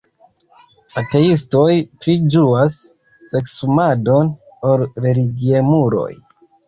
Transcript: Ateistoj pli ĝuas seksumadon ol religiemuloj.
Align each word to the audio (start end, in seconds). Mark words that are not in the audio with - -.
Ateistoj 1.01 1.75
pli 2.05 2.15
ĝuas 2.35 2.79
seksumadon 3.35 4.33
ol 4.71 4.87
religiemuloj. 5.07 6.09